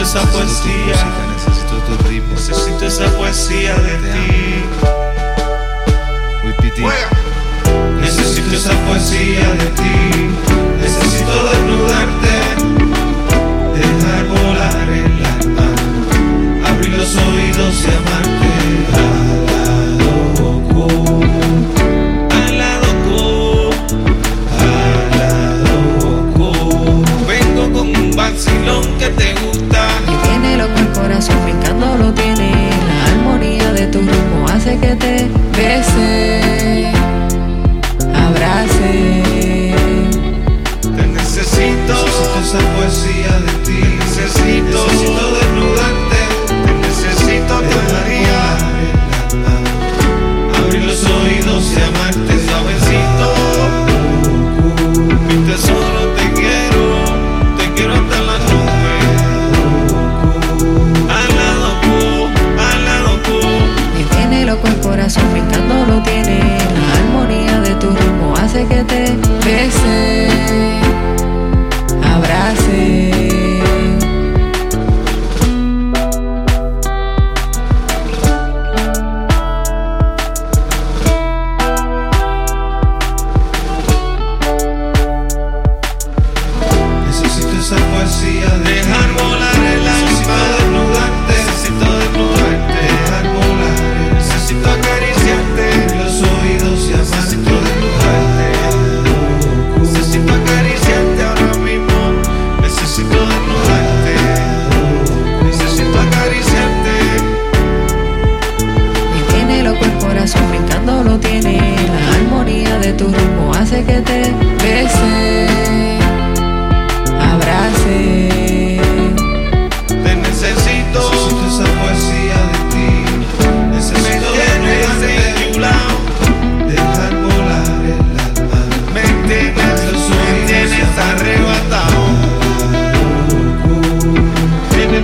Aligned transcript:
esa 0.00 0.20
poesía. 0.32 0.96
necesito 1.32 1.76
tu 1.86 2.08
ritmo. 2.08 2.34
Necesito 2.34 2.86
esa 2.86 3.06
poesía 3.16 3.74
de 3.74 3.96
ti. 4.12 4.30
Necesito 8.00 8.56
esa 8.56 8.72
poesía 8.86 9.48
de 9.54 9.66
ti. 9.78 9.96
Necesito 10.80 11.32
desnudarte. 11.50 12.34
Dejar 13.76 14.24
volar 14.26 14.88
el 14.88 15.14
alma. 15.36 15.68
Abrir 16.68 16.92
los 16.96 17.14
oídos 17.16 17.74
y 17.84 17.90
amarte. 17.98 18.52
Al 18.96 19.98
lado 19.98 20.08
oculto. 20.56 21.26
Al 22.36 22.58
lado 22.58 22.86
oculto. 22.96 23.96
Al 24.60 25.10
lado 25.18 25.72
oculto. 26.20 27.26
Vengo 27.28 27.64
con 27.72 27.86
un 27.96 28.10
vacilón 28.16 28.84
que 28.98 29.08
te 29.10 29.34
gusta. 29.34 29.69
Brincando 31.28 31.98
lo 31.98 32.14
tiene 32.14 32.59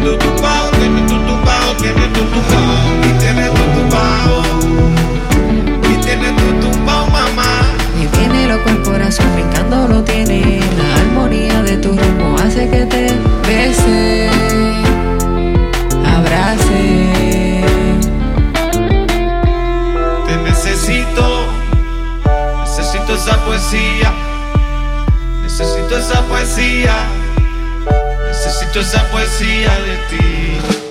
tu 0.06 0.17
tumbao, 0.19 0.71
tienes 0.78 1.06
tu 1.09 1.17
tumbao, 1.27 1.75
tu 1.75 2.22
tumbao, 2.31 2.78
y 3.03 3.11
tienes 3.19 3.50
tu 3.50 3.65
tumbao, 3.75 4.43
y 5.83 5.94
tu 6.39 6.49
tumbao, 6.61 7.06
mamá. 7.11 7.50
Tiene 8.12 8.45
el 8.45 8.83
corazón 8.83 9.27
brincando 9.34 9.89
lo 9.89 10.05
tiene. 10.05 10.61
La 10.78 11.00
armonía 11.00 11.62
de 11.62 11.77
tu 11.78 11.91
ritmo 11.93 12.37
hace 12.39 12.69
que 12.71 12.87
te 12.87 13.19
bese. 13.47 14.31
Abrace. 16.16 17.65
Te 20.27 20.37
necesito, 20.49 21.47
necesito 22.61 23.15
esa 23.15 23.37
poesía, 23.45 24.12
necesito 25.43 25.99
esa 25.99 26.22
poesía, 26.22 26.95
esa 28.81 29.11
poesía 29.11 29.75
de 29.81 29.97
ti. 30.11 30.86